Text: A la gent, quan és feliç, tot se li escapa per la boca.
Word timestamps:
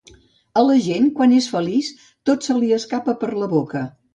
A 0.61 0.63
la 0.67 0.77
gent, 0.85 1.05
quan 1.19 1.35
és 1.41 1.49
feliç, 1.57 1.91
tot 2.31 2.49
se 2.49 2.59
li 2.63 2.73
escapa 2.81 3.17
per 3.25 3.31
la 3.45 3.55
boca. 3.57 3.89